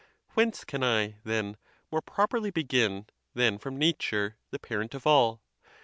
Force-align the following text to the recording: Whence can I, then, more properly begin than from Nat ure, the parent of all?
Whence 0.33 0.63
can 0.63 0.83
I, 0.83 1.17
then, 1.23 1.57
more 1.91 2.01
properly 2.01 2.49
begin 2.49 3.05
than 3.35 3.59
from 3.59 3.77
Nat 3.77 4.11
ure, 4.11 4.35
the 4.49 4.57
parent 4.57 4.95
of 4.95 5.05
all? 5.05 5.43